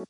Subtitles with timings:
[0.00, 0.06] So,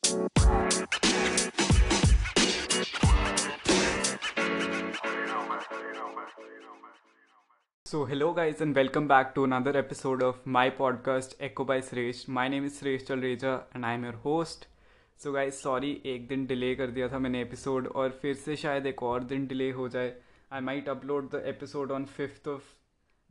[8.05, 12.29] hello guys, and welcome back to another episode of my podcast Echo by Sresh.
[12.29, 14.69] My name is Sresh Chalreja, and I am your host.
[15.17, 18.87] So, guys, sorry एक दिन delay कर दिया था मैंने episode और फिर से शायद
[18.87, 20.15] एक और दिन डिले हो जाए
[20.53, 22.63] I might upload the episode on fifth of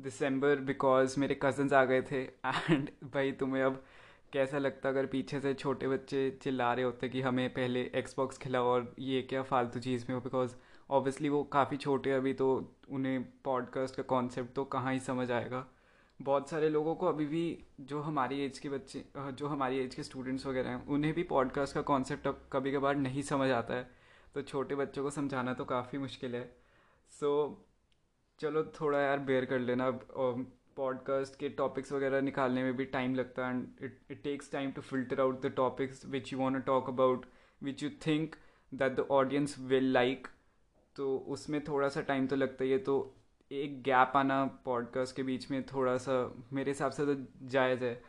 [0.02, 3.84] December because मेरे कजन्स आ गए थे एंड भाई तुम्हें अब
[4.34, 8.66] कैसा लगता अगर पीछे से छोटे बच्चे चिल्ला रहे होते कि हमें पहले एक्सबॉक्स खिलाओ
[8.66, 10.22] और ये क्या फालतू चीज़ में हो?
[10.22, 10.56] बिकॉज़
[10.90, 12.50] ऑब्वियसली वो काफ़ी छोटे अभी तो
[12.90, 15.66] उन्हें पॉडकास्ट का कॉन्सेप्ट तो कहाँ ही समझ आएगा।
[16.20, 20.04] बहुत सारे लोगों को अभी भी जो हमारी एज के बच्चे जो हमारी एज के
[20.04, 23.90] स्टूडेंट्स वगैरह हैं उन्हें भी पॉडकास्ट का कॉन्सेप्ट कभी कभार नहीं समझ आता है।
[24.34, 26.44] तो छोटे बच्चों को समझाना तो काफ़ी मुश्किल है।
[27.12, 32.76] सो so, चलो थोड़ा यार बेयर कर लेना अब पॉडकास्ट के टॉपिक्स वगैरह निकालने में
[32.78, 36.34] भी टाइम लगता है and it it takes time to filter out the topics which
[36.34, 37.26] you want talk about
[37.64, 38.36] which you think
[38.74, 40.28] that the audience will like
[40.96, 43.16] तो उसमें थोड़ा सा टाइम तो लगता ही है तो
[43.52, 48.02] एक गैप आना पॉडकास्ट के बीच में थोड़ा सा मेरे हिसाब से तो जायज़ है।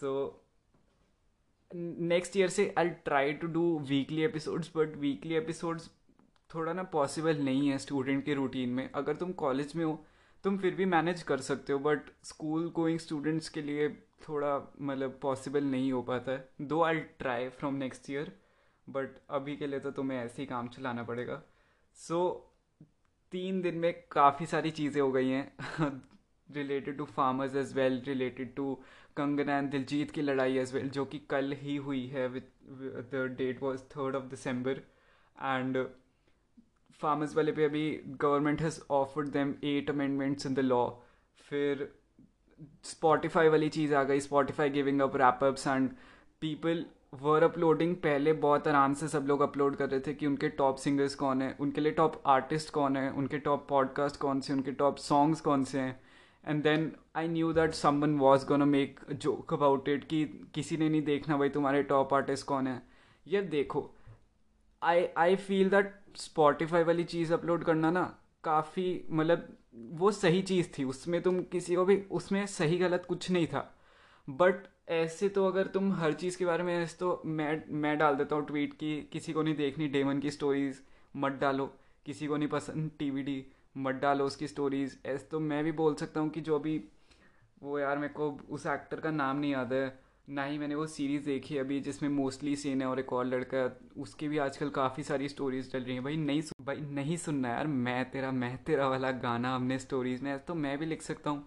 [0.00, 0.42] सो
[1.74, 5.90] नेक्स्ट ईयर से I try to do weekly episodes but weekly episodes
[6.54, 10.04] थोड़ा ना पॉसिबल नहीं है स्टूडेंट के रूटीन में। अगर तुम कॉलेज में हो
[10.44, 13.88] तुम फिर भी मैनेज कर सकते हो बट स्कूल गोइंग स्टूडेंट्स के लिए
[14.28, 18.32] थोड़ा मतलब पॉसिबल नहीं हो पाता है। Though I try from next year
[18.86, 21.42] but अभी के लिए तो तुम्हें ऐसे ही काम चलाना पड़ेगा।
[21.96, 22.84] सो so,
[23.32, 26.02] तीन दिन में काफ़ी सारी चीज़ें हो गई हैं।
[26.48, 28.74] Related to farmers as well related to
[29.16, 32.50] Kangana and Diljit की लड़ाई एज वेल जो कि कल ही हुई है with
[33.12, 34.80] the date was third of December
[35.38, 35.76] and
[37.00, 37.84] farmers वाले पे अभी
[38.20, 40.88] government has offered them eight amendments in the law
[41.50, 41.88] फिर
[42.84, 45.90] स्पॉटिफाई वाली चीज़ आ गई Spotify giving up wrap ups and
[46.40, 50.48] people were uploading पहले बहुत आराम से सब लोग अपलोड कर रहे थे कि उनके
[50.58, 54.52] टॉप सिंगर्स कौन है उनके लिए टॉप आर्टिस्ट कौन है उनके टॉप पॉडकास्ट कौन से
[54.52, 56.00] उनके टॉप सॉन्ग्स कौन से हैं
[56.44, 60.88] and then I knew that someone was gonna make joke about it कि किसी ने
[60.88, 62.80] नहीं देखना भाई तुम्हारे टॉप आर्टिस्ट कौन है
[63.26, 63.90] ये देखो
[64.82, 68.02] I I feel that Spotify वाली चीज़ अपलोड करना ना
[68.44, 69.48] काफ़ी मतलब
[69.92, 73.74] वो सही चीज़ थी। उसमें तुम किसी को भी, उसमें सही गलत कुछ नहीं था।
[74.28, 78.16] बट ऐसे तो अगर तुम हर चीज़ के बारे में ऐसे तो मैं मैं डाल
[78.16, 80.80] देता हूँ ट्वीट की, किसी को नहीं देखनी डेमन की स्टोरीज
[81.16, 81.66] मत डालो।
[82.06, 83.44] किसी को नहीं पसंद टीवीडी
[83.76, 86.80] मत डालो उसकी स्टोरीज ऐसे तो मैं भी बोल सकता हूँ कि जो भी,
[87.62, 90.86] वो यार मेरे को उस एक्टर का नाम नहीं याद है। ना ही मैंने वो
[90.86, 95.02] सीरीज़ देखी अभी, जिसमें मोस्टली सीन है और एक और लड़का उसकी भी आजकल काफ़ी
[95.02, 98.64] सारी स्टोरीज चल रही हैं। भाई, नहीं सुन भाई, नहीं सुनना यार। मैं तेरा मैं
[98.64, 101.46] तेरा वाला गाना, हमने स्टोरीज में तो मैं भी लिख सकता हूँ।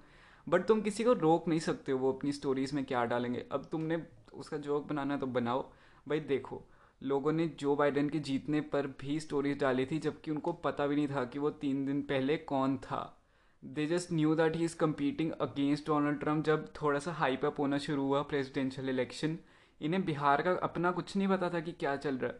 [0.49, 3.69] बट तुम किसी को रोक नहीं सकते हो वो अपनी स्टोरीज में क्या डालेंगे। अब
[3.71, 4.03] तुमने
[4.33, 5.71] उसका जोक बनाना तो बनाओ।
[6.07, 6.63] भाई, देखो,
[7.03, 10.95] लोगों ने जो बाइडन के जीतने पर भी स्टोरीज डाली थी, जबकि उनको पता भी
[10.95, 13.20] नहीं था कि वो तीन दिन पहले कौन था।
[13.63, 17.59] They just knew that he is competing against Donald Trump जब थोड़ा सा हाइप अप
[17.59, 19.37] होना शुरू हुआ प्रेसिडेंशियल इलेक्शन
[19.81, 22.39] इन्हें बिहार का अपना कुछ नहीं पता था कि क्या चल रहा है।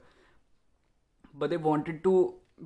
[1.35, 2.13] But they wanted to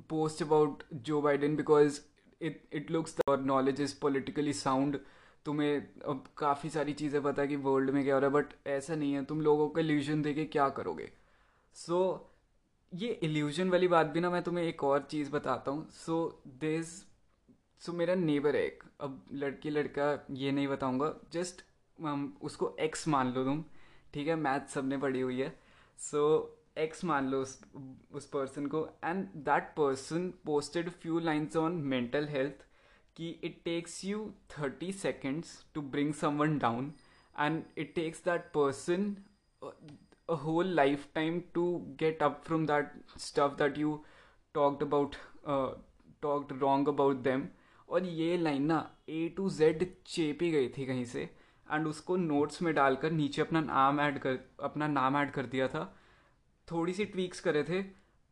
[0.08, 2.00] post about Joe Biden because
[2.40, 4.98] it it looks और नॉलेज इज़ पोलिटिकली साउंड
[5.46, 8.54] तुम्हें अब काफ़ी सारी चीज़ें पता है कि वर्ल्ड में क्या हो रहा है बट
[8.66, 11.10] ऐसा नहीं है। तुम लोगों को इल्यूजन दे के क्या करोगे।
[11.74, 15.88] सो so, ये इल्यूजन वाली बात भी ना मैं तुम्हें एक और चीज़ बताता हूँ।
[15.90, 17.05] सो दिस
[17.80, 21.62] सो मेरा नेबर है एक। अब लड़की, लड़का, ये नहीं बताऊँगा। जस्ट
[21.98, 23.64] um, उसको एक्स मान लो तुम।
[24.14, 24.36] ठीक है?
[24.36, 25.54] मैथ सबने पढ़ी हुई है।
[25.98, 26.22] सो
[26.78, 27.60] एक्स मान लो उस
[28.12, 32.64] उस पर्सन को। And that person posted few lines on mental health
[33.16, 36.92] कि it takes you thirty seconds to bring someone down
[37.34, 39.16] and it takes that person
[39.62, 41.64] a whole life time to
[42.00, 43.98] get up from that stuff that you
[44.54, 45.16] talked about
[46.22, 47.48] talked wrong about them
[47.88, 51.22] और ये line ना ए to Z चेपी गई थी कहीं से
[51.66, 55.68] and उसको notes में डालकर नीचे अपना नाम ऐड कर, अपना नाम ऐड कर दिया
[55.68, 55.84] था।
[56.68, 57.82] थोड़ी सी ट्वीक्स करे थे,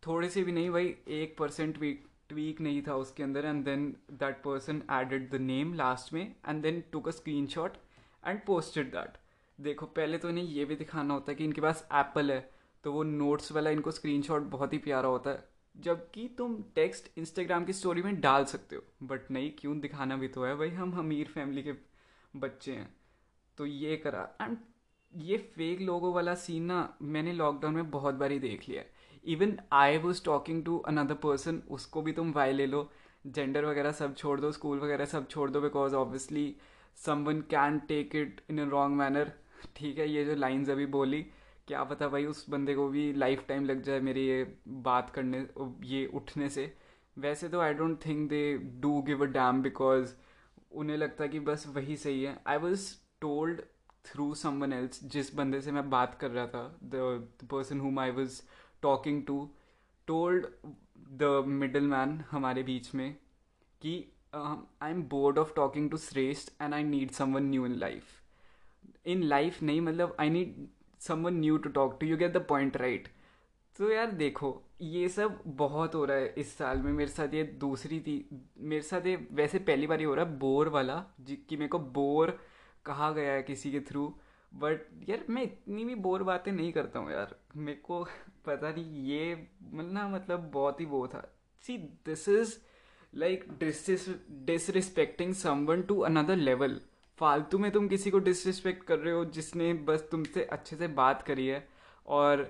[0.02, 3.94] थोड़े से भी नहीं भाई एक परसेंट ट्वीक ट्वीक नहीं था उसके अंदर and then
[4.12, 7.76] that person added the name last में and then took a screen shot
[8.24, 9.18] and posted that
[9.58, 12.38] देखो, पहले तो इन्हें ये भी दिखाना होता है कि इनके पास एप्पल है
[12.84, 17.64] तो वो नोट्स वाला इनको स्क्रीन बहुत ही प्यारा होता है। जबकि तुम टेक्स्ट इंस्टाग्राम
[17.64, 19.78] की स्टोरी में डाल सकते हो। बट नहीं, क्यों?
[19.80, 21.72] दिखाना भी तो है। भाई हम अमीर फैमिली के
[22.34, 22.94] बच्चे हैं।
[23.58, 24.56] तो ये करा। एंड
[25.12, 28.92] ये फेक लोगों वाला सीन ना मैंने लॉकडाउन में बहुत बारी देख लिया है।
[29.24, 32.90] Even I was talking to another person उसको भी तुम वाई ले लो।
[33.26, 36.54] जेंडर वगैरह सब छोड़ दो स्कूल वगैरह सब छोड़ दो because obviously
[37.24, 39.32] someone can take it in a wrong manner
[39.76, 41.24] ठीक है, ये जो लाइन्स अभी बोली
[41.68, 45.46] क्या पता भाई उस बंदे को भी लाइफ टाइम लग जाए मेरी ये बात करने,
[45.84, 46.72] ये उठने से।
[47.16, 48.42] वैसे तो I don't think they
[48.80, 50.12] do give a damn because
[50.72, 53.60] उन्हें लगता कि बस वही सही है। I was told
[54.06, 58.10] through someone else जिस बंदे से मैं बात कर रहा था the person whom I
[58.10, 58.40] was
[58.82, 59.48] talking to
[60.08, 60.46] told
[61.22, 63.12] the middle man हमारे बीच में
[63.82, 63.94] कि
[64.34, 68.20] I am bored of talking to Shreshth and I need someone new in life
[69.06, 70.66] in life नहीं मतलब I need
[71.06, 73.08] someone new to talk to you get the point right
[73.76, 77.42] तो यार देखो, ये सब बहुत हो रहा है इस साल में। मेरे साथ ये
[77.60, 78.14] दूसरी थी
[78.58, 80.94] मेरे साथ ये वैसे पहली बार ही हो रहा है बोर वाला
[81.28, 82.30] कि मेरे को बोर
[82.86, 84.06] कहा गया है किसी के थ्रू।
[84.52, 88.02] बट यार मैं इतनी भी बोर बातें नहीं करता हूँ यार। मेरे को
[88.46, 91.28] पता नहीं, ये मतलब मतलब बहुत ही वो था।
[91.64, 92.56] See this is
[93.12, 94.08] like dis
[94.44, 96.80] disrespecting someone to another level
[97.18, 101.22] फालतू में तुम किसी को डिसरिस्पेक्ट कर रहे हो, जिसने बस तुमसे अच्छे से बात
[101.22, 101.66] करी है
[102.06, 102.42] और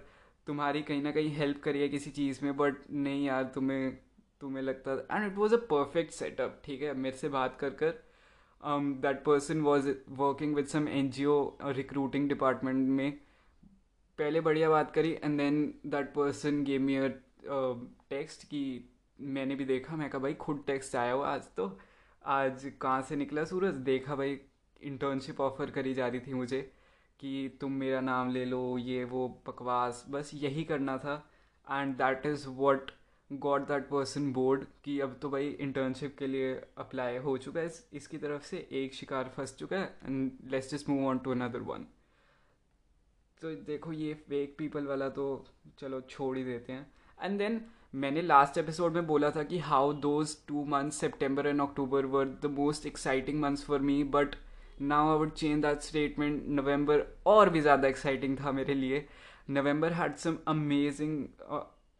[0.46, 3.96] तुम्हारी कहीं ना कहीं हेल्प करी है किसी चीज़ में बट नहीं यार, तुम्हें
[4.40, 6.94] तुम्हें लगता and it was a perfect setup ठीक है?
[6.94, 8.02] मेरे से बात कर कर
[9.02, 9.88] that person was
[10.18, 13.12] working with some N G O recruiting department में,
[14.18, 16.98] पहले बढ़िया बात करी and then that person gave me
[18.10, 18.64] text कि
[19.18, 21.78] मैंने भी देखा, मैं कहा, भाई, खुद टेक्स्ट आया हुआ आज तो
[22.22, 23.74] आज कहाँ से निकला सूरज?
[23.84, 24.40] देखा भाई
[24.84, 26.60] इंटर्नशिप ऑफ़र करी जा रही थी मुझे
[27.20, 31.14] कि तुम मेरा नाम ले लो, ये, वो, बकवास, बस यही करना था।
[31.66, 32.90] And that is what
[33.30, 37.72] got that person bored कि अब तो भाई इंटर्नशिप के लिए अप्लाई हो चुका है।
[37.92, 41.60] इसकी तरफ़ से एक शिकार फंस चुका है and let's just move on to another
[41.62, 41.86] one
[43.42, 45.24] तो देखो ये फेक पीपल वाला तो
[45.78, 46.86] चलो छोड़ ही देते हैं।
[47.22, 47.60] एंड देन
[47.94, 52.24] मैंने लास्ट एपिसोड में बोला था कि how those two months September and October were
[52.42, 54.34] the most exciting months for me but
[54.80, 59.04] now I would change that statement November और भी ज़्यादा एक्साइटिंग था मेरे लिए।
[59.50, 61.24] November had some amazing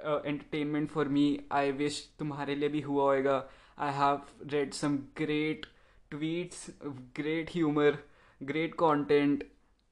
[0.00, 3.37] entertainment for me I wish तुम्हारे लिए भी हुआ होएगा।
[3.79, 4.21] I have
[4.53, 5.67] read some great
[6.11, 6.71] tweets
[7.17, 7.99] great humour
[8.41, 9.44] great content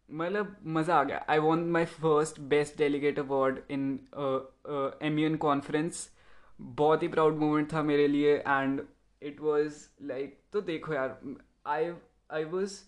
[0.09, 3.85] मतलब मज़ा आ गया। I want my first best delegate award in
[5.07, 6.09] M U N conference
[6.61, 8.81] बहुत ही प्राउड मोमेंट था मेरे लिए एंड
[9.23, 11.19] इट वॉज़ लाइक तो देखो यार
[11.67, 11.91] I
[12.33, 12.81] I was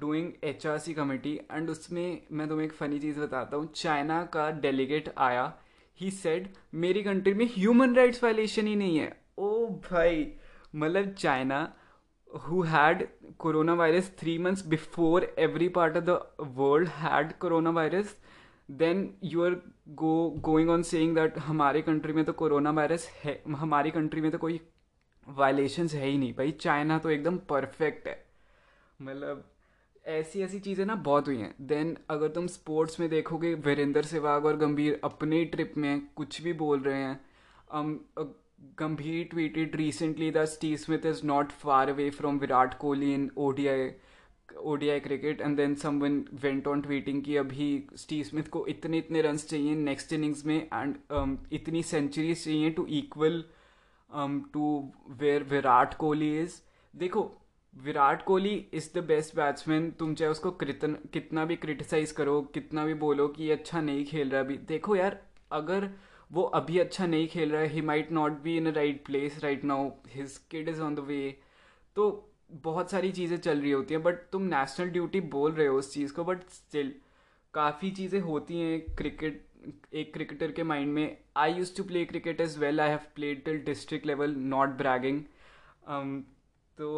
[0.00, 4.22] doing H R C committee and उसमें मैं तुम्हें एक फ़नी चीज़ बताता हूँ। चाइना
[4.34, 5.52] का डेलीगेट आया।
[6.00, 10.32] ही सेड मेरी कंट्री में ह्यूमन राइट्स वायलेशन ही नहीं है। ओ भाई
[10.74, 11.72] मतलब China,
[12.30, 13.02] who had
[13.42, 16.16] coronavirus three months before every part of the
[16.56, 18.08] world had coronavirus,
[18.80, 19.54] then you are
[19.94, 24.30] go, going on saying that हमारे कंट्री में तो कोरोना वायरस है, हमारी कंट्री में
[24.30, 24.60] तो कोई
[25.28, 28.25] वायलेशंस है ही नहीं। भाई, चाइना तो एकदम परफेक्ट है।
[29.00, 29.44] मतलब
[30.04, 34.46] ऐसी ऐसी चीज़ें ना बहुत हुई हैं। देन अगर तुम स्पोर्ट्स में देखोगे वीरेंद्र सहवाग
[34.46, 37.20] और गंभीर अपने ट्रिप में कुछ भी बोल रहे हैं
[37.74, 37.96] um,
[38.78, 43.90] Gambhir tweeted recently that Steve Smith is not far away from Virat Kohli in ODI
[44.64, 49.22] ODI cricket and then someone went on tweeting कि अभी स्टीव स्मिथ को इतने इतने
[49.22, 53.44] रन चाहिए नेक्स्ट इनिंग्स में एंड um, इतनी centuries चाहिए to equal
[54.52, 56.60] to where Virat Kohli is
[56.94, 57.30] देखो
[57.76, 62.84] Virat Kohli is the best batsman तुम चाहे उसको कितना कितना भी क्रिटिसाइज करो, कितना
[62.86, 65.20] भी बोलो कि ये अच्छा नहीं खेल रहा अभी। देखो यार,
[65.52, 65.88] अगर
[66.30, 69.38] वो अभी अच्छा नहीं खेल रहा है he might not be in a right place
[69.42, 71.18] right now his kid is on the way
[71.96, 72.06] तो
[72.62, 75.92] बहुत सारी चीज़ें चल रही होती हैं बट तुम नेशनल ड्यूटी बोल रहे हो उस
[75.92, 76.92] चीज़ को बट स्टिल
[77.54, 79.44] काफ़ी चीज़ें होती हैं क्रिकेट
[79.94, 83.44] एक क्रिकेटर के माइंड में। I used to play cricket as well I have played
[83.44, 85.22] till district level not bragging
[86.78, 86.88] तो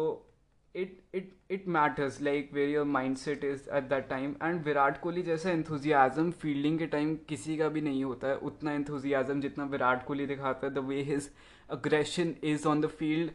[0.75, 4.35] it it it matters, like, where your mindset is at that time.
[4.41, 8.77] And Virat Kohli जैसा enthusiasm fielding के time किसी का भी नहीं होता है। उतना
[8.77, 11.29] enthusiasm जितना विराट कोहली दिखाता है the way his
[11.69, 13.31] aggression is on the field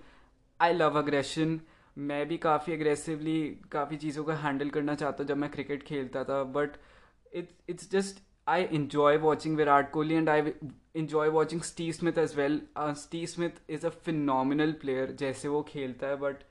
[0.60, 1.60] I love aggression
[1.96, 3.40] मैं भी काफ़ी अग्रेसिवली
[3.72, 6.76] काफ़ी चीज़ों का हैंडल करना चाहता हूँ जब मैं क्रिकेट खेलता था। But
[7.34, 10.52] it it's just I enjoy watching Virat Kohli and I
[10.96, 16.06] enjoy watching Steve Smith as well Steve Smith is a phenomenal player जैसे वो खेलता
[16.06, 16.42] है बट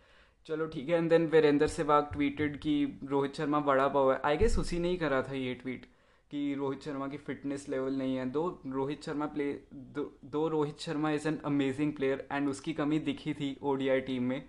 [0.48, 4.38] चलो ठीक है and then Virender Sehwag tweeted कि रोहित शर्मा बड़ा पाव है। आई
[4.38, 5.86] गेस उसी ने ही करा था ये ट्वीट
[6.32, 10.80] कि रोहित शर्मा की फिटनेस लेवल नहीं है। दो रोहित शर्मा प्ले दो, दो Rohit
[10.80, 14.44] Sharma is an amazing player and उसकी कमी दिखी थी ओडीआई टीम में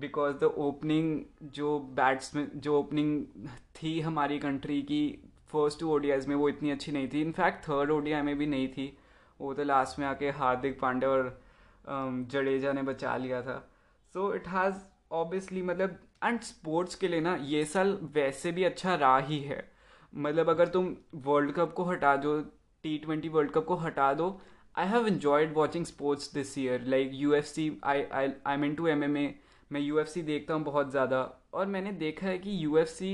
[0.00, 1.20] बिकॉज़ द ओपनिंग
[1.54, 5.00] जो बैट्समैन जो ओपनिंग थी हमारी कंट्री की
[5.52, 8.68] फ़र्स्ट टू ओडीआईज में वो इतनी अच्छी नहीं थी। इनफैक्ट थर्ड ओडीआई में भी नहीं
[8.68, 8.86] थी।
[9.40, 11.40] वो तो लास्ट में आके हार्दिक पांडे और
[11.88, 13.58] जडेजा ने बचा लिया था।
[14.14, 14.74] सो इट हैज़
[15.10, 19.62] ऑब्वियसली मतलब एंड स्पोर्ट्स के लिए ना ये साल वैसे भी अच्छा रहा ही है।
[20.12, 22.40] मतलब अगर तुम वर्ल्ड कप को हटा दो
[22.84, 24.28] टी ट्वेंटी वर्ल्ड कप को हटा दो
[24.78, 28.74] I have enjoyed watching sports this year like U F C I I I mean
[28.74, 29.34] to M M A
[29.70, 31.22] मैं यू एफ़ सी देखता हूँ बहुत ज़्यादा
[31.54, 33.10] और मैंने देखा है कि यू एफ़ सी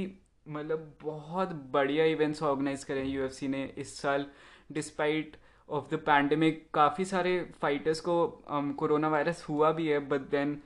[0.48, 4.26] मतलब बहुत बढ़िया इवेंट्स ऑर्गेनाइज करें यू एफ़ सी ने इस साल
[4.72, 5.36] डिस्पाइट
[5.68, 10.60] ऑफ़ द पैंडमिक काफ़ी सारे फाइटर्स को कोरोना um, वायरस हुआ भी है but then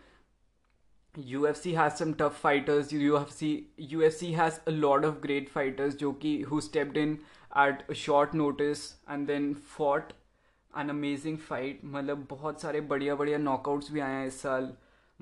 [1.16, 2.92] UFC has some tough fighters.
[2.92, 7.18] UFC UFC has a lot of great fighters जो who stepped in
[7.56, 10.12] at a short notice and then fought
[10.74, 11.84] an amazing fight.
[11.84, 14.72] मतलब बहुत सारे बढ़िया बढ़िया knockouts भी आए हैं इस साल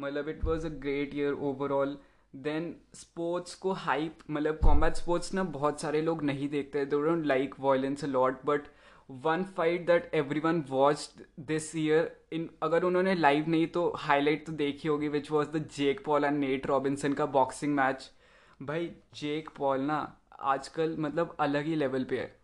[0.01, 1.97] मतलब it was a great year overall.
[2.37, 7.27] Then sports को हाइप मतलब कॉम्बैट स्पोर्ट्स ना बहुत सारे लोग नहीं देखते they don't
[7.27, 8.61] like violence a lot but
[9.09, 10.11] one fight that
[10.41, 11.11] everyone watch
[11.41, 15.65] this year in अगर उन्होंने लाइव नहीं तो हाईलाइट तो देखी होगी which was the
[15.77, 18.11] Jake Paul and Nate Robinson का बॉक्सिंग मैच
[18.63, 19.99] भाई जेक पॉल ना
[20.55, 22.35] आजकल मतलब अलग ही लेवल पे है।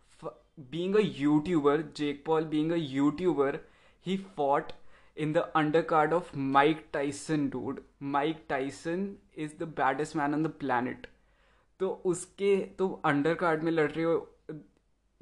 [0.70, 3.58] Being a YouTuber Jake Paul being a YouTuber
[4.06, 4.72] he fought
[5.16, 5.38] in the
[5.82, 11.06] undercard of Mike Tyson dude Mike Tyson is the baddest man on the planet
[11.80, 14.16] तो उसके तो अंडर कार्ड में लड़ रहे हो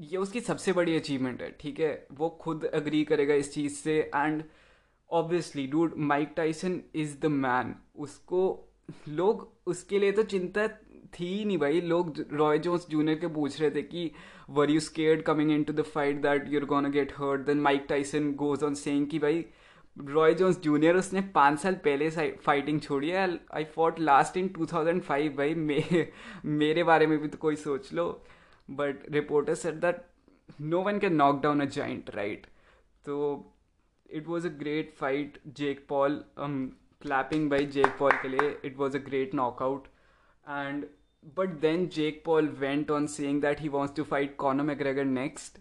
[0.01, 2.07] ये उसकी सबसे बड़ी अचीवमेंट है ठीक है?
[2.13, 4.43] वो खुद अग्री करेगा इस चीज़ से and
[5.11, 8.43] obviously dude Mike Tyson is the man उसको
[9.09, 10.67] लोग उसके लिए तो चिंता
[11.15, 14.11] थी नहीं भाई। लोग रॉय जोन्स जूनियर के पूछ रहे थे कि
[14.51, 18.33] were you scared coming into the fight that you're gonna get hurt then Mike Tyson
[18.35, 19.45] goes on saying कि भाई
[19.99, 25.37] रॉय जोन्स जूनियर उसने पाँच साल पहले फाइटिंग छोड़ी है। आई फॉट लास्ट इन 2005
[25.37, 26.07] भाई। मे,
[26.45, 28.23] मेरे बारे में भी तो कोई सोच लो।
[28.71, 30.05] But reporter said that
[30.61, 32.47] no one can knock down a giant right
[33.05, 33.17] तो
[34.11, 38.97] it was a great fight Jake Paul clapping by Jake Paul के लिए it was
[38.97, 39.87] a great knockout
[40.47, 40.87] and
[41.37, 45.59] but then Jake Paul went on saying that he wants to fight Conor McGregor next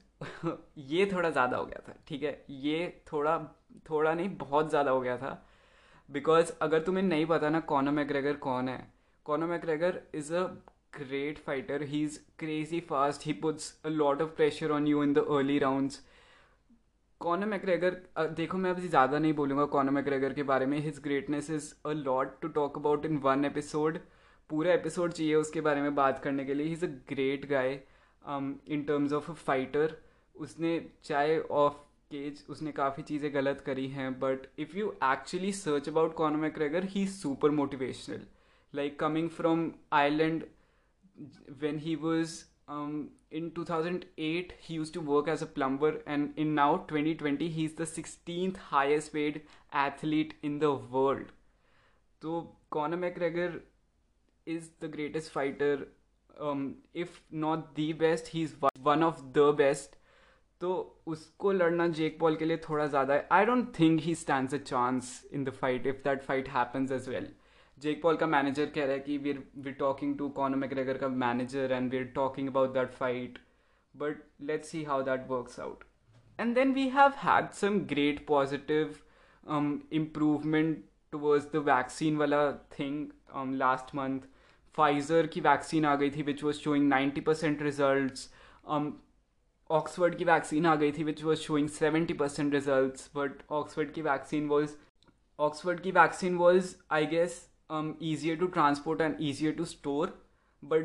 [0.78, 2.46] ये थोड़ा ज़्यादा हो गया था, ठीक है?
[2.50, 3.38] ये थोड़ा
[3.90, 5.46] थोड़ा नहीं, बहुत ज़्यादा हो गया था।
[6.10, 8.92] बिकॉज़ अगर तुम्हें नहीं पता ना कॉनम एग्रेगर कौन है?
[9.26, 10.44] Conor McGregor is a
[10.94, 11.84] great fighter.
[11.86, 13.24] He's crazy fast.
[13.24, 16.00] He puts a lot of pressure on you in the early rounds.
[17.22, 17.96] Conor McGregor
[18.36, 21.92] देखो, मैं अभी ज़्यादा नहीं बोलूँगा कॉनर मैकग्रेगर के बारे में his greatness is a
[21.94, 23.98] lot to talk about in one episode
[24.50, 27.74] पूरा एपिसोड चाहिए उसके बारे में बात करने के लिए he is a great guy
[28.24, 29.96] in terms of a fighter
[30.36, 31.74] उसने चाहे ऑफ़
[32.12, 36.84] केज उसने काफ़ी चीज़ें गलत करी हैं but if you actually search about Conor McGregor
[36.86, 38.22] he is super motivational
[38.74, 40.44] like coming from Ireland
[41.59, 46.55] when he was um, in 2008 he used to work as a plumber and in
[46.55, 51.33] now 2020 he's the 16th highest paid athlete in the world
[52.23, 53.61] so conor mcgregor
[54.47, 55.89] is the greatest fighter
[56.41, 59.97] um, if not the best he's one of the best
[60.61, 60.75] तो
[61.07, 64.59] उसको लड़ना जेक Paul के लिए थोड़ा ज़्यादा है I don't think he stand a
[64.59, 67.29] chance in the fight if that fight happens as well
[67.82, 71.08] Jake Paul का manager कह रहा है कि we're we're talking to Conor McGregor का
[71.18, 73.38] manager and we're talking about that fight
[73.94, 75.84] but let's see how that works out
[76.40, 78.96] and then we have had some great positive
[79.94, 80.84] improvement
[81.14, 83.08] towards the vaccine वाला thing
[83.56, 84.28] last month
[84.78, 88.28] Pfizer की vaccine आ गई थी which was showing ninety percent result
[89.70, 94.02] Oxford की vaccine आ गई थी which was showing seventy percent result but Oxford की
[94.02, 94.76] वैक्सीन वॉज़
[95.40, 100.13] ऑक्सफर्ड की vaccine was I guess um, easier to transport and easier to store
[100.63, 100.85] but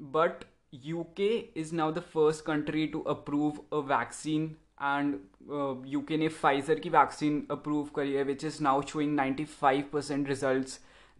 [0.00, 0.44] but
[1.00, 1.18] uk
[1.54, 5.18] is now the first country to approve a vaccine and
[5.50, 10.78] uh, uk ने pfizer की vaccine approve करी है which is now showing 95% results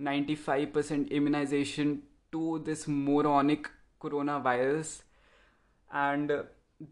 [0.08, 2.02] 95% immunization
[2.32, 5.02] to this moronic coronavirus
[5.92, 6.42] and uh,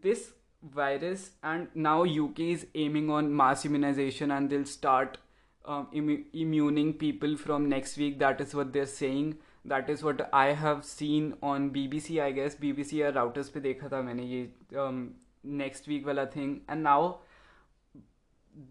[0.01, 0.31] this
[0.63, 5.17] virus and now uk is aiming on mass immunization and they'll start
[5.64, 8.18] um, Im- immuning people from next week.
[8.18, 9.34] That is what they're saying.
[9.64, 12.20] That is what I have seen on BBC.
[12.20, 14.48] I guess BBC या routers पे देखा था मैंने ये
[14.86, 15.02] um,
[15.44, 16.60] next week वाला thing.
[16.68, 17.20] And now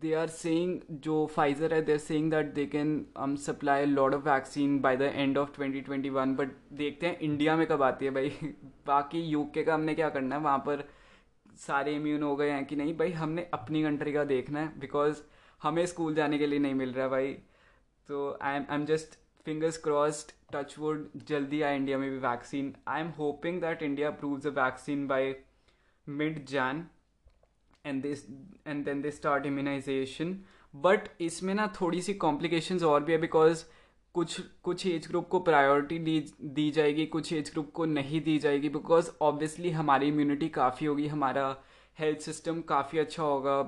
[0.01, 0.74] they are saying
[1.05, 5.10] जो Pfizer है saying that they can um, supply a lot of vaccine by the
[5.25, 6.36] end of 2021.
[6.36, 8.29] But देखते हैं इंडिया में कब आती है भाई
[8.88, 10.88] बाकी यूके का हमने क्या करना है वहाँ पर
[11.57, 15.21] सारे इम्यून हो गए हैं कि नहीं भाई हमने अपनी कंट्री का देखना है बिकॉज़
[15.62, 17.34] हमें स्कूल जाने के लिए नहीं मिल रहा भाई।
[18.10, 22.18] तो I am I am just fingers crossed touch wood जल्दी आए इंडिया में भी
[22.18, 25.36] vaccine I am hoping that India approves a vaccine by
[26.08, 26.86] mid Jan
[27.86, 28.25] and this
[28.68, 30.38] and then they start immunisation
[30.74, 33.63] but इसमें ना थोड़ी सी कॉम्प्लिकेशंस और भी है बिकॉज़
[34.15, 38.38] कुछ कुछ एज ग्रुप को प्रायोरिटी दी दी जाएगी, कुछ एज ग्रुप को नहीं दी
[38.39, 41.56] जाएगी बिकॉज़ ऑब्वियसली हमारी इम्यूनिटी काफ़ी होगी, हमारा
[42.00, 43.62] हेल्थ सिस्टम काफ़ी अच्छा होगा,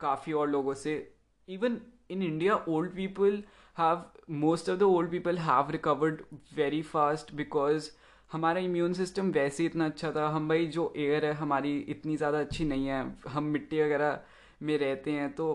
[0.00, 1.13] काफ़ी और लोगों से
[1.48, 3.42] even in India old people
[3.76, 6.22] have most of the old people have recovered
[6.56, 7.90] very fast because
[8.30, 12.16] हमारा इम्यून सिस्टम वैसे ही इतना अच्छा था। हम भाई जो एयर है, हमारी इतनी
[12.16, 14.18] ज़्यादा अच्छी नहीं है। हम मिट्टी वगैरह
[14.62, 15.46] में रहते हैं तो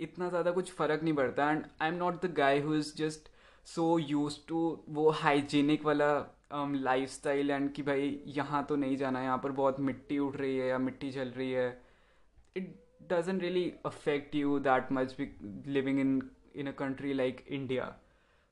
[0.00, 3.28] इतना ज़्यादा कुछ फ़र्क नहीं पड़ता। And I am not the guy who is just
[3.66, 4.60] so used to
[4.90, 6.12] वो हाइजीनिक वाला
[6.54, 10.36] लाइफ स्टाइल एंड कि भाई यहाँ तो नहीं जाना है यहाँ पर बहुत मिट्टी उठ
[10.36, 11.68] रही है या मिट्टी चल रही है।
[12.56, 12.74] It
[13.10, 16.20] doesn't really affect you that much living in
[16.56, 17.94] in a country like India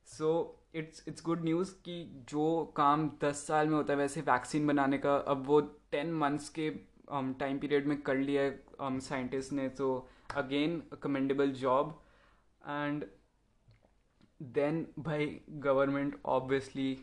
[0.09, 0.33] so
[0.75, 4.99] it's it's good news कि जो काम दस साल में होता है वैसे वैक्सीन बनाने
[4.99, 5.61] का अब वो
[5.93, 6.71] टेन मंथ्स के
[7.11, 11.99] टाइम um, पीरियड में कर लिया है साइंटिस्ट um, ने तो again commendable job
[12.63, 13.05] and
[14.43, 16.95] then भाई गवर्नमेंट ऑब्वियसली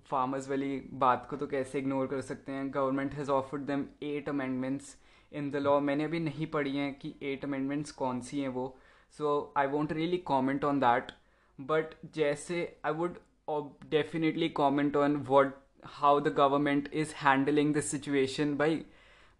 [0.00, 2.70] फार्मर्स वाली बात को तो कैसे इग्नोर कर सकते हैं?
[2.74, 4.96] Government has offered them eight amendments
[5.32, 8.76] in the law मैंने अभी नहीं पढ़ी हैं कि एट अमेंडमेंट्स कौन सी हैं वो.
[9.18, 11.12] So I won't really comment on that
[11.58, 13.18] but जैसे I would
[13.90, 15.54] definitely comment on what
[15.84, 18.84] how the government is handling this situation भाई,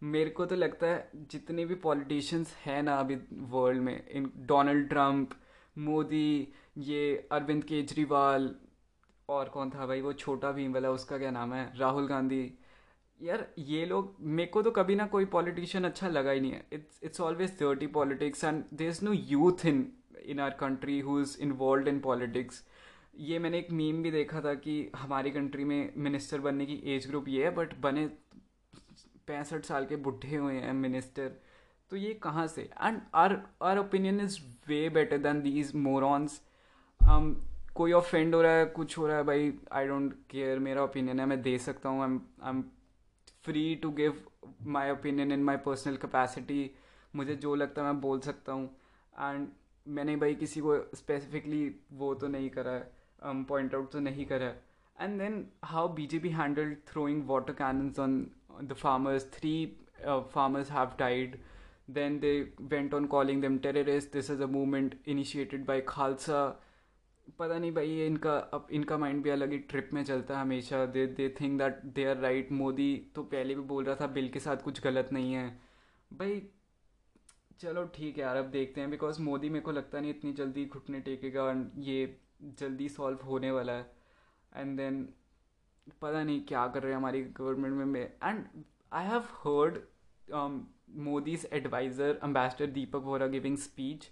[0.02, 4.88] मेरे को तो लगता है जितने भी पॉलिटिशियंस हैं ना अभी वर्ल्ड में, इन डोनाल्ड
[4.88, 5.31] ट्रंप
[5.78, 8.55] मोदी ये अरविंद केजरीवाल
[9.28, 11.73] और कौन था भाई, वो छोटा भीम वाला उसका क्या नाम है?
[11.78, 12.59] राहुल गांधी.
[13.20, 16.64] यार, ये लोग, मेरे को तो कभी ना कोई पॉलिटिशियन अच्छा लगा ही नहीं है।
[16.73, 19.87] It's it's always dirty politics and there is no youth in
[20.25, 22.62] in our country who is involve in politics
[23.20, 27.06] ये मैंने एक मीम भी देखा था कि हमारी कंट्री में मिनिस्टर बनने की एज
[27.08, 28.06] ग्रुप ये है बट बने
[29.26, 31.32] पैंसठ साल के बुढ़े हुए हैं मिनिस्टर
[31.90, 32.62] तो ये कहाँ से?
[32.62, 36.40] And our our opinion is way better than these morons
[37.75, 41.20] कोई ऑफेंड हो रहा है, कुछ हो रहा है, भाई आई डोंट केयर मेरा ओपिनियन
[41.20, 42.64] है, मैं दे सकता हूँ am I am
[43.47, 44.21] free to give
[44.76, 46.71] my opinion in my personal capacity
[47.15, 48.69] मुझे जो लगता है मैं बोल सकता हूँ।
[49.21, 49.49] एंड
[49.87, 52.93] मैंने भाई किसी को स्पेसिफिकली वो तो नहीं करा है।
[53.25, 54.52] पॉइंट um, आउट तो नहीं करा
[54.97, 58.26] and then how B J P handle throwing water cannons on
[58.63, 59.54] the farmers three
[60.06, 61.39] farmers have died
[61.89, 64.11] then they went on calling them terrorists.
[64.13, 66.39] This is a movement initiated by khalsa.
[67.28, 70.41] पता नहीं भाई, ये इनका, अब इनका mind भी अलग ही trip में चलता है
[70.41, 74.06] हमेशा। They they think that they are right Modi तो पहले भी बोल रहा था,
[74.08, 75.49] बिल के साथ कुछ गलत नहीं है।
[76.10, 76.43] भाई,
[77.60, 80.65] चलो ठीक है यार, अब देखते हैं। बिकॉज़ मोदी मेरे को लगता नहीं इतनी जल्दी
[80.67, 82.17] घुटने टेकेगा और ये
[82.60, 83.91] जल्दी सॉल्व होने वाला है।
[84.52, 85.02] एंड देन
[86.02, 88.45] पता नहीं क्या कर रहे हैं हमारी गवर्नमेंट में। And
[88.93, 89.78] I have heard
[90.99, 94.08] Modi's advisor ambassador Deepak Vora giving speech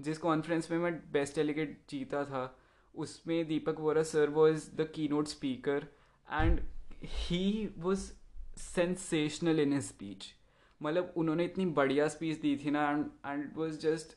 [0.00, 2.58] जिस कॉन्फ्रेंस में मैं बेस्ट डेलीगेट जीता था,
[2.94, 5.86] उसमें Deepak Vora sir was the keynote speaker
[6.32, 6.60] and
[7.04, 8.12] he was
[8.58, 10.34] sensational in speech
[10.80, 14.16] मतलब उन्होंने इतनी बढ़िया स्पीच दी थी ना and and was just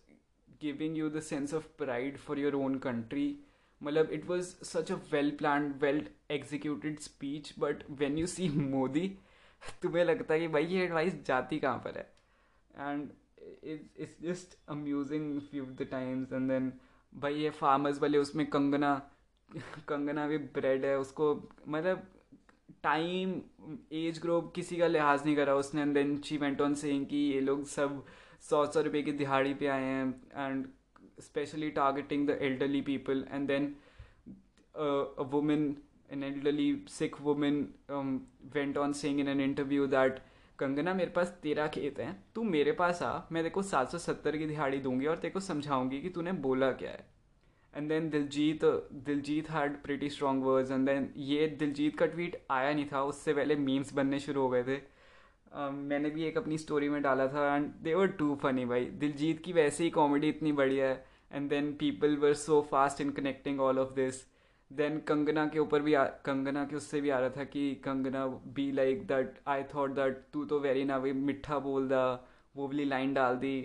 [0.62, 3.40] giving you the sense of pride for your own country
[3.82, 9.08] मतलब it was such a well plan well executed speech but when you see Modi
[9.82, 12.12] तुम्हें लगता है कि भाई ये एडवाइस जाती कहाँ पर है?
[12.76, 13.10] And
[13.64, 16.72] it's just amusing few the times and then
[17.14, 18.94] भाई ये फार्मर्स वाले उसमें कंगना
[19.90, 21.34] कंगना भी ब्रेड है उसको
[21.68, 22.08] मतलब
[22.84, 23.34] टाइम
[24.02, 27.18] एज ग्रुप किसी का लिहाज नहीं करा उसने and then she went on saying कि
[27.18, 28.04] ये लोग सब
[28.50, 30.66] सौ सौ रुपये की दिहाड़ी पे आए हैं and
[31.22, 33.76] specially targeting the elderly people and then
[35.32, 35.76] women
[36.12, 40.22] elderly sick woman um, went on saying in an interview that
[40.60, 44.38] Kangana मेरे पास तेरा खेत हैं तू मेरे पास आ मैं देखो सात सौ सत्तर
[44.38, 47.08] की दिहाड़ी दूँगी और तेरे को समझाऊँगी कि तूने बोला क्या है।
[47.74, 48.66] And then Diljit
[49.06, 53.34] Diljit had pretty strong words and then ये दिलजीत का ट्वीट आया नहीं था उससे
[53.34, 54.78] पहले मीम्स बनने शुरू हो गए थे।
[55.50, 58.86] Um, मैंने भी एक अपनी स्टोरी में डाला था and they were too funny भाई।
[59.00, 63.10] दिलजीत की वैसे ही कॉमेडी इतनी बढ़िया है and then people were so fast in
[63.12, 64.22] connecting all of this
[64.72, 68.26] then Kangana के ऊपर भी आ, कंगना के उससे भी आ रहा था कि Kangana
[68.28, 72.04] be like that I thought that तू तो वेरी ना वे मिठा बोल दा
[72.56, 73.58] वो वाली लाइन डाल दी।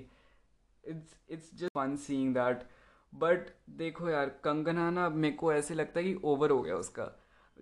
[0.84, 2.62] It's it's just one seeing that
[3.12, 7.10] but देखो यार कंगना ना मेरे को ऐसे लगता है कि ओवर हो गया उसका।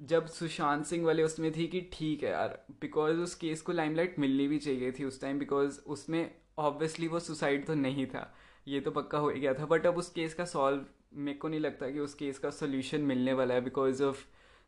[0.02, 4.18] जब सुशांत सिंह वाले उसमें थी कि ठीक है यार बिकॉज़ उस केस को लाइमलाइट
[4.18, 8.33] मिलनी भी चाहिए थी उस टाइम बिकॉज़ उसमें ऑब्वियसली वो सुसाइड तो नहीं था।
[8.68, 11.48] ये तो पक्का हो ही गया था। बट अब उस केस का सॉल्व मेरे को
[11.48, 14.25] नहीं लगता कि उस केस का सोल्यूशन मिलने वाला है because of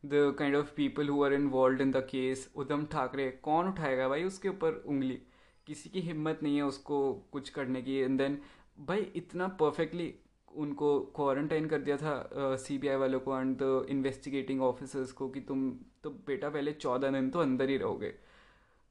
[0.06, 4.24] the kind of people who are involve in the case Uddhav Thackeray, कौन उठाएगा भाई
[4.24, 5.18] उसके ऊपर उंगली?
[5.66, 7.96] किसी की हिम्मत नहीं है उसको कुछ करने की.
[7.96, 8.40] एंड देन
[8.80, 10.14] भाई इतना परफेक्टली
[10.56, 15.28] उनको क्वारंटाइन कर दिया था सी बी आई वालों को एंड द इन्वेस्टिगेटिंग ऑफिसर्स को
[15.28, 15.70] कि तुम
[16.04, 18.14] तो बेटा पहले चौदह दिन तो अंदर ही रहोगे.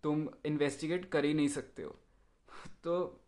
[0.04, 1.96] तुम इन्वेस्टिगेट कर ही नहीं सकते हो.
[2.84, 3.20] तो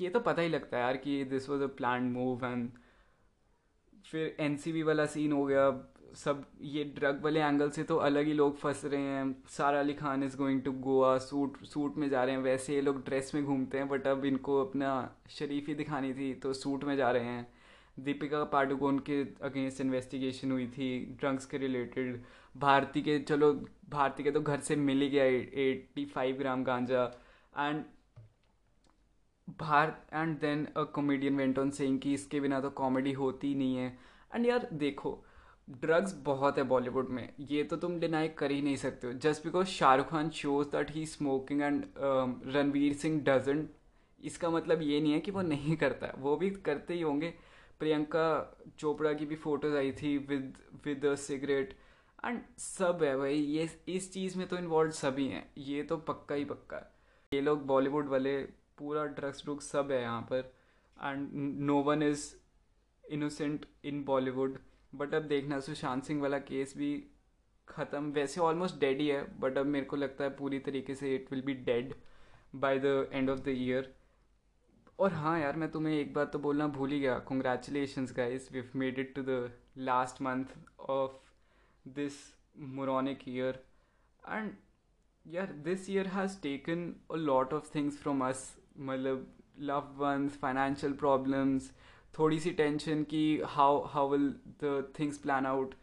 [0.00, 2.70] ये तो पता ही लगता है यार कि this was a plan move and
[4.08, 5.70] फिर एनसीबी वाला सीन हो गया।
[6.16, 9.94] सब ये ड्रग वाले एंगल से तो अलग ही लोग फंस रहे हैं। Sara Ali
[9.94, 13.34] Khan is going to Goa shoot shoot में जा रहे हैं। वैसे ये लोग ड्रेस
[13.34, 14.92] में घूमते हैं बट अब इनको अपना
[15.30, 17.46] शरीफी दिखानी थी तो सूट में जा रहे हैं।
[17.98, 20.88] दीपिका पाडुकोन के अगेंस्ट इन्वेस्टिगेशन हुई थी
[21.20, 22.20] ड्रग्स के रिलेटेड
[22.56, 23.52] भारती के, चलो,
[23.90, 27.04] भारती के तो घर से मिल ही गया eighty five gram ganja.
[27.58, 27.82] And
[29.48, 33.76] Bharat and then a comedian went on saying कि इसके बिना तो कॉमेडी होती नहीं
[33.76, 33.96] है।
[34.34, 35.24] एंड यार, देखो
[35.70, 39.44] ड्रग्स बहुत है बॉलीवुड में। ये तो तुम डिनाई कर ही नहीं सकते हो। Just
[39.44, 41.84] because Shahrukh Khan shows that he smoking and
[42.54, 43.70] Ranveer Singh doesn't
[44.20, 47.34] इसका मतलब ये नहीं है कि वो नहीं करता वो भी करते ही होंगे।
[47.80, 48.26] प्रियंका
[48.78, 50.54] चोपड़ा की भी फ़ोटोज़ आई थी with
[50.86, 51.76] with a cigarette
[52.24, 56.34] and सब है भाई, ये, इस चीज़ में तो इन्वॉल्व सभी हैं। ये तो पक्का
[56.34, 56.90] ही पक्का है।
[57.32, 58.36] ये लोग बॉलीवुड वाले
[58.78, 60.52] पूरा ड्रग्स ड्रुग्स सब है यहाँ पर।
[60.96, 61.28] And
[61.62, 62.24] no one is
[63.04, 64.58] innocent in Bollywood
[64.92, 66.92] but अब देखना, सुशांत सिंह वाला केस भी
[67.68, 71.14] ख़त्म। वैसे ऑलमोस्ट डेड ही है बट अब मेरे को लगता है पूरी तरीके से
[71.14, 71.94] it will be dead
[72.56, 73.94] by the end of the year
[74.98, 78.62] और हाँ यार, मैं तुम्हें एक बात तो बोलना भूल ही गया। Congratulation guys we
[78.76, 80.56] made it to the last month
[80.90, 81.12] of
[81.88, 82.14] this
[82.76, 83.62] moronic year
[84.22, 84.50] and
[85.26, 88.42] यार this year has taken a lot of things from us
[88.78, 89.26] मतलब
[89.60, 91.70] लव वंस फाइनेंशियल प्रॉब्लम्स
[92.18, 94.28] थोड़ी सी टेंशन कि how how will
[94.64, 95.74] the things plan out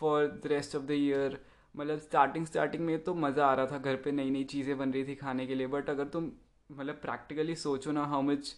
[0.00, 1.38] for the rest of the year
[1.74, 4.92] मतलब starting starting में तो मज़ा आ रहा था, घर पे नई नई चीज़ें बन
[4.92, 6.30] रही थी खाने के लिए बट अगर तुम
[6.70, 8.54] मतलब प्रैक्टिकली सोचो ना how much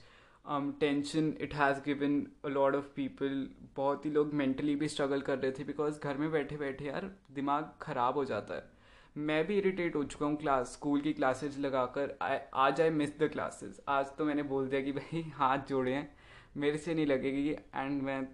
[0.81, 5.39] tension it has given a lot of people बहुत ही लोग मेंटली भी स्ट्रगल कर
[5.39, 8.76] रहे थे बिकॉज़ घर में बैठे बैठे यार दिमाग ख़राब हो जाता है।
[9.19, 13.19] मैं भी इरिटेट हो चुका हूँ क्लास स्कूल की क्लासेज लगा लगाकर आज आई मिस
[13.19, 16.17] द क्लासेस आज तो मैंने बोल दिया कि भाई, हाथ जोड़े हैं।
[16.57, 18.25] मेरे से नहीं लगेगी एंड मैं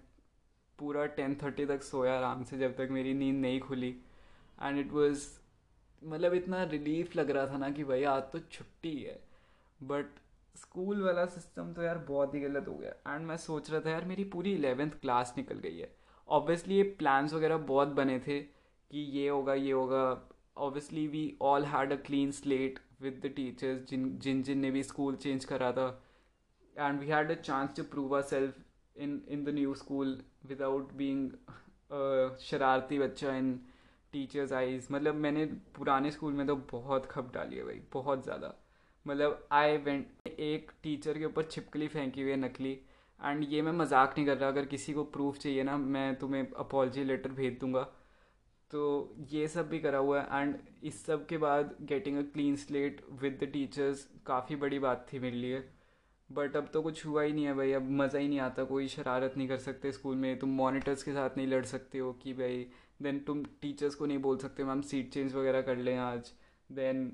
[0.79, 3.89] पूरा टेन थर्टी तक सोया आराम से जब तक मेरी नींद नहीं खुली।
[4.63, 5.27] एंड इट वॉज़
[6.03, 9.23] मतलब इतना रिलीफ लग रहा था ना कि भाई, आज तो छुट्टी है।
[9.83, 10.05] बट
[10.55, 13.89] स्कूल वाला सिस्टम तो यार बहुत ही गलत हो गया। एंड मैं सोच रहा था,
[13.89, 15.95] यार, मेरी पूरी इलेवेंथ क्लास निकल गई है।
[16.29, 21.65] ऑब्वियसली ये प्लान्स वगैरह बहुत बने थे कि ये होगा ये होगा। Obviously we all
[21.65, 25.71] had a clean slate with the teachers जिन जिन जिन ने भी स्कूल चेंज करा
[25.71, 25.87] था.
[26.75, 28.55] And we had a chance to prove ourselves self
[28.95, 31.29] in in the new school without being
[32.41, 33.59] शरारती बच्चा इन
[34.13, 38.53] टीचर्स आईज मतलब मैंने पुराने स्कूल में तो बहुत खप डाली है भाई, बहुत ज़्यादा.
[39.05, 42.71] मतलब आई वेंट एक टीचर के ऊपर छिपकली फेंकी हुई है नकली.
[43.19, 46.51] एंड ये मैं मज़ाक नहीं कर रहा, अगर किसी को प्रूफ चाहिए ना, मैं तुम्हें
[46.57, 47.87] अपॉलजी लेटर भेज दूँगा.
[48.73, 52.55] तो ये सब भी करा हुआ है एंड इस सब के बाद getting a clean
[52.55, 55.63] slate with the teachers काफ़ी बड़ी बात थी मेरे लिए।
[56.29, 58.87] बट अब तो कुछ हुआ ही नहीं है भाई, अब मज़ा ही नहीं आता, कोई
[58.87, 62.33] शरारत नहीं कर सकते स्कूल में, तुम मॉनिटर्स के साथ नहीं लड़ सकते हो कि
[62.33, 62.65] भाई
[63.01, 66.31] देन तुम टीचर्स को नहीं बोल सकते, मैम सीट चेंज वगैरह कर लें आज।
[66.69, 67.11] देन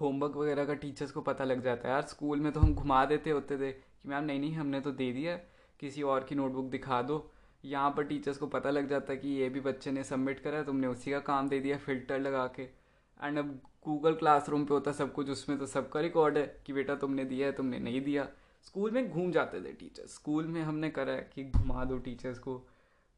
[0.00, 3.04] होमवर्क वगैरह का टीचर्स को पता लग जाता है। यार स्कूल में तो हम घुमा
[3.04, 5.36] देते होते थे कि, मैम, नहीं नहीं, हमने तो दे दिया
[5.80, 7.18] किसी और की नोटबुक दिखा दो।
[7.66, 10.58] यहाँ पर टीचर्स को पता लग जाता है कि ये भी बच्चे ने सबमिट करा
[10.58, 14.74] है, तुमने उसी का काम दे दिया फ़िल्टर लगा के। एंड अब गूगल क्लासरूम पे
[14.74, 18.00] होता सब कुछ, उसमें तो सबका रिकॉर्ड है कि बेटा तुमने दिया है, तुमने नहीं
[18.00, 18.28] दिया।
[18.64, 22.38] स्कूल में घूम जाते थे टीचर्स स्कूल में हमने करा है कि घुमा दो टीचर्स
[22.38, 22.56] को,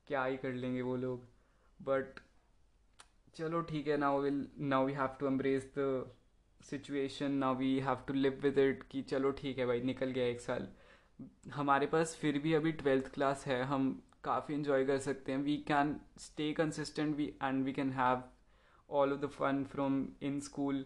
[0.08, 1.26] क्या ही कर लेंगे वो लोग।
[1.80, 2.20] बट
[3.36, 6.10] चलो ठीक है now will now we have to embrace the
[6.60, 10.26] situation now we have to live with it कि चलो ठीक है भाई, निकल गया
[10.26, 10.68] एक साल।
[11.52, 15.56] हमारे पास फिर भी अभी ट्वेल्थ क्लास है, हम काफ़ी इन्जॉय कर सकते हैं। We
[15.68, 18.22] can stay consistent we and we can have
[18.90, 20.84] all of the fun from in school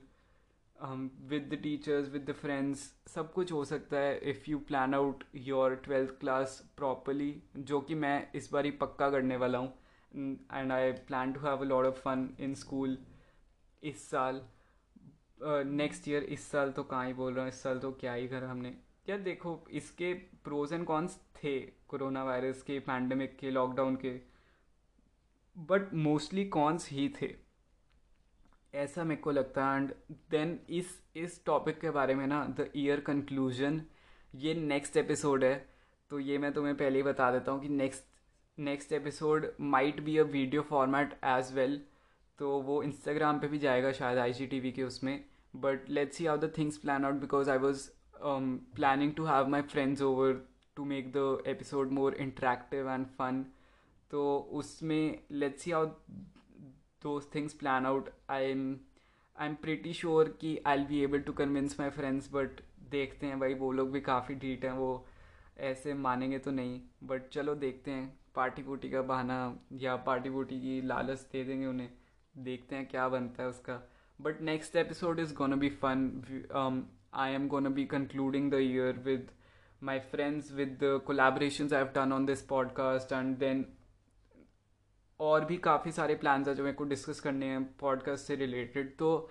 [1.31, 2.81] with the teachers with the friends.
[3.09, 7.95] सब कुछ हो सकता है if you plan out your twelfth class properly जो कि
[7.95, 9.73] मैं इस बार ही पक्का करने वाला हूँ।
[10.53, 12.97] And I plan to have a lot of fun in school
[13.83, 14.41] इस साल।
[15.43, 18.13] नेक्स्ट uh, ईयर इस साल तो कहाँ ही बोल रहा हूँ इस साल तो क्या
[18.13, 18.75] ही करा हमने।
[19.09, 24.21] यार देखो, इसके प्रोज एंड कॉन्स थे कोरोना वायरस के पैंडमिक के लॉकडाउन के
[25.57, 27.35] बट मोस्टली कॉन्स ही थे।
[28.75, 29.95] ऐसा मेरे को लगता है एंड
[30.31, 33.83] देन इस इस टॉपिक के बारे में ना द ईयर कंक्लूजन
[34.35, 35.55] ये नेक्स्ट एपिसोड है
[36.11, 38.05] तो ये मैं तुम्हें पहले ही बता देता हूँ कि next
[38.59, 41.81] next episode might be a video format as well
[42.39, 45.25] तो वो इंस्टाग्राम पे भी जाएगा शायद आई के उसमें
[45.57, 47.91] but let's see how the things plan out because I was
[48.75, 53.47] planning to have my friends over to make the episode more interactive and fun
[54.11, 55.87] तो उसमें let's see how
[57.03, 58.77] those things plan out I am
[59.39, 63.41] I am pretty sure कि I'll be able to convince my friends but देखते हैं
[63.41, 65.07] भाई, वो लोग भी काफ़ी ढीट हैं, वो
[65.59, 70.61] ऐसे मानेंगे तो नहीं। बट चलो देखते हैं पार्टी वूटी का बहाना या पार्टी वूटी
[70.61, 71.93] की लालच दे देंगे उन्हें।
[72.39, 76.23] देखते हैं क्या बनता है उसका। But next episode is gonna be fun
[77.15, 79.31] I am gonna be concluding the year with
[79.83, 83.63] my friends with the collaborations I've done on this podcast and then
[85.21, 88.97] और भी काफ़ी सारे प्लान्स हैं जो मेरे को डिस्कस करने हैं पॉडकास्ट से रिलेटेड
[88.97, 89.31] तो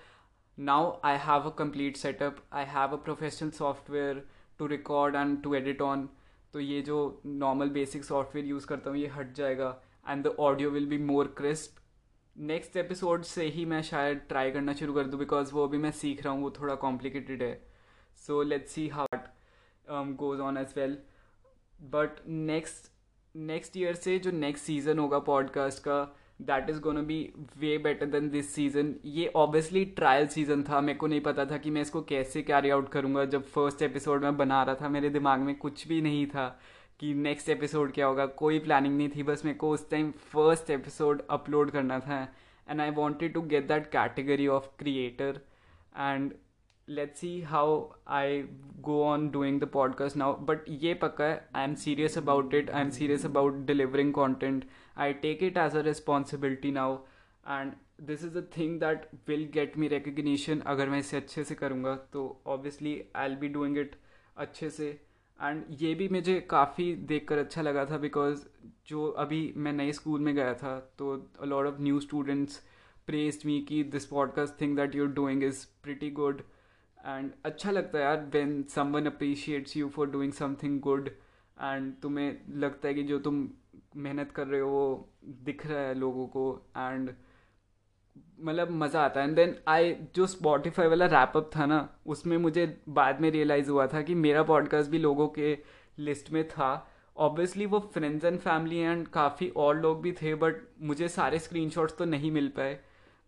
[0.59, 5.55] now I have a complete setup I have a professional software to record and to
[5.55, 6.09] edit on
[6.53, 10.69] तो ये जो नॉर्मल बेसिक सॉफ्टवेयर यूज़ करता हूँ, ये हट जाएगा and the audio
[10.69, 11.81] will be more crisp
[12.37, 15.91] next episode से ही मैं शायद ट्राई करना शुरू कर दूँ बिकॉज़ वो अभी मैं
[15.91, 17.70] सीख रहा हूँ, वो थोड़ा कॉम्प्लिकेटेड है।
[18.17, 19.29] So let's see heart
[20.17, 20.97] goes on as well
[21.93, 22.89] but next
[23.35, 26.01] next year से जो नेक्स्ट सीज़न होगा पॉडकास्ट का
[26.41, 27.21] that is gonna be
[27.59, 30.81] way better than this season ये ऑब्वियसली ट्रायल सीज़न था.
[30.81, 33.25] मेरे को नहीं पता था कि मैं इसको कैसे कैरी आउट करूँगा.
[33.25, 36.47] जब फ़र्स्ट एपिसोड मैं बना रहा था, मेरे दिमाग में कुछ भी नहीं था
[36.99, 38.25] कि नेक्स्ट एपिसोड क्या होगा.
[38.25, 39.23] कोई प्लानिंग नहीं थी.
[39.23, 42.21] बस मेरे को उस टाइम फ़र्स्ट एपिसोड अपलोड करना था.
[42.67, 45.39] And I wanted to get that category of creator
[45.97, 46.33] and
[46.89, 48.41] let see how I
[48.79, 52.69] go on doing the podcast now but ये पक्का है I am serious about it
[52.69, 54.65] I am serious about delivering content
[54.97, 56.97] I take it as a responsibility now
[57.49, 61.55] and this is a thing that will get me recognition अगर मैं इसे अच्छे से
[61.55, 63.95] करूँगा तो obviously I'll be doing it
[64.37, 65.01] अच्छे से.
[65.43, 68.45] And ये भी मुझे काफ़ी देख कर अच्छा लगा था बिकॉज़
[68.87, 72.61] जो अभी मैं नए स्कूल में गया था तो a lot of new students
[73.07, 76.41] pressed me की this podcast thing that you are doing is pretty good
[77.05, 81.09] and अच्छा लगता है यार when someone appreciates you for doing something good
[81.61, 83.49] and तुम्हें लगता है कि जो तुम
[83.95, 87.11] मेहनत कर रहे हो वो दिख रहा है लोगों को एंड
[88.41, 92.81] मतलब मज़ा आता है। एंड देन आई जो स्पॉटिफाई वाला रैपअप था ना, उसमें मुझे
[92.89, 95.57] बाद में रियलाइज़ हुआ था कि मेरा पॉडकास्ट भी लोगों के
[95.99, 96.87] लिस्ट में था।
[97.17, 101.97] ऑब्वियसली वो फ्रेंड्स एंड फैमिली एंड काफ़ी और लोग भी थे बट मुझे सारे स्क्रीनशॉट्स
[101.97, 102.79] तो नहीं मिल पाए।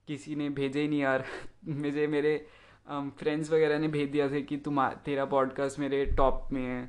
[0.08, 1.26] किसी ने भेजे ही नहीं यार।
[1.68, 2.46] मुझे मेरे
[2.88, 6.84] फ्रेंड्स um, वगैरह ने भेज दिया था कि तुम तेरा पॉडकास्ट मेरे टॉप में है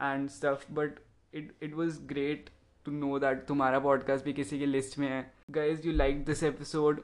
[0.00, 0.98] and stuff but
[1.34, 2.50] it it was great
[2.84, 5.32] to know that तुम्हारा पॉडकास्ट भी किसी की लिस्ट में है.
[5.50, 7.02] Guys you like this episode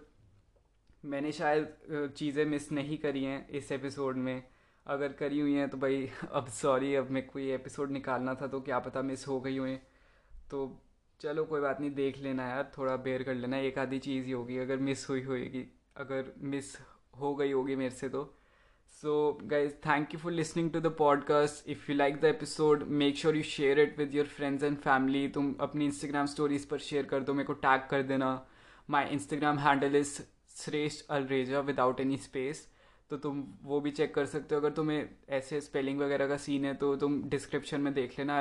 [1.05, 4.43] मैंने शायद चीज़ें मिस नहीं करी हैं इस एपिसोड में.
[4.87, 8.61] अगर करी हुई हैं तो भाई अब सॉरी अब मैं कोई एपिसोड निकालना था तो
[8.61, 9.77] क्या पता मिस हो गई हुई
[10.51, 10.81] तो
[11.21, 14.33] चलो कोई बात नहीं देख लेना यार थोड़ा बेयर कर लेना एक आधी चीज़ ही
[14.33, 15.65] होगी अगर मिस हुई होएगी
[15.97, 16.77] अगर मिस
[17.21, 18.23] हो गई होगी मेरे से तो।
[19.03, 23.17] So guys thank you for listening to the podcast if you like the episode make
[23.17, 27.07] sure you share it with your friends and family तुम अपनी इंस्टाग्राम स्टोरीज पर शेयर
[27.07, 28.47] कर दो, मेरे को टैग कर देना।
[28.89, 30.21] माई इंस्टाग्राम हैंडल इज़
[30.57, 32.67] श्रेष्ठ अलरेजा विदाउट एनी स्पेस
[33.11, 36.65] तो तुम वो भी चेक कर सकते हो। अगर तुम्हें ऐसे स्पेलिंग वगैरह का सीन
[36.65, 38.39] है तो तुम डिस्क्रिप्शन में देख लेना।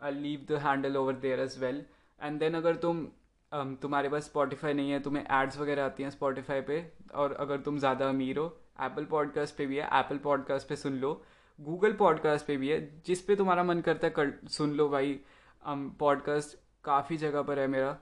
[0.00, 1.84] I leave the handle over there as well
[2.20, 3.06] and then अगर तुम
[3.54, 7.78] तुम्हारे पास स्पॉटिफाई नहीं है, तुम्हें एड्स वगैरह आती हैं स्पॉटिफाई पे, और अगर तुम
[7.78, 8.46] ज़्यादा अमीर हो
[8.82, 11.12] एप्पल पॉडकास्ट पे भी है एप्पल पॉडकास्ट पे सुन लो
[11.58, 15.18] गूगल पॉडकास्ट पे भी है, जिस पे तुम्हारा मन करता है कर, सुन लो भाई।
[15.64, 17.92] पॉडकास्ट काफ़ी जगह पर है मेरा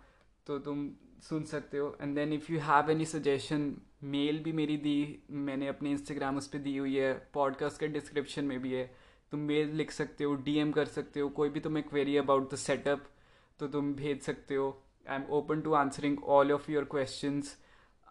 [0.46, 0.90] तो तुम
[1.22, 5.68] सुन सकते हो। And then if you have any suggestion mail भी मेरी दी, मैंने
[5.68, 8.84] अपने इंस्टाग्राम उस पर दी हुई है पॉडकास्ट के डिस्क्रिप्शन में भी है।
[9.32, 12.56] तुम मेल लिख सकते हो डीएम कर सकते हो, कोई भी तुम्हें क्वेरी अबाउट द
[12.58, 13.04] सेटअप
[13.60, 17.42] तो तुम भेज सकते हो। I am open to answering all of all question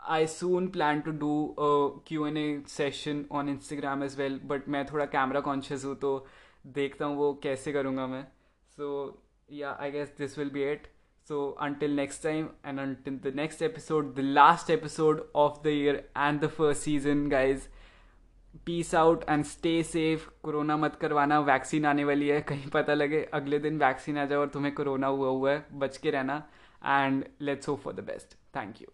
[0.10, 1.56] I soon plan to do
[2.08, 6.13] Q N A session on Instagram as well but मैं थोड़ा कैमरा कॉन्शियस हूँ तो
[6.67, 8.23] देखता हूँ वो कैसे करूँगा मैं।
[8.77, 8.88] So
[9.51, 10.88] yeah I guess this will be it
[11.27, 15.95] so until next time and until the next episode the last episode of the year
[16.17, 17.67] and the first season guys
[18.65, 23.23] peace out and stay safe corona मत करवाना vaccine आने वाली है। कहीं पता लगे
[23.34, 26.43] अगले दिन वैक्सीन आ जाओ और तुम्हें कोरोना हुआ हुआ है, बच के रहना।
[26.81, 28.35] And let's hope for the best.
[28.53, 28.87] Thank you.